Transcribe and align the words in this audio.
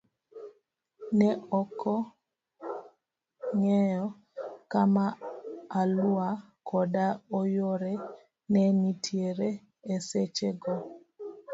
Ne 1.17 1.29
okong'eyo 1.59 4.05
kama 4.71 5.05
Alua 5.79 6.27
koda 6.69 7.05
yuore 7.55 7.93
ne 8.51 8.63
nitiere 8.81 9.49
e 9.93 9.95
seche 10.09 10.49
go. 10.61 10.73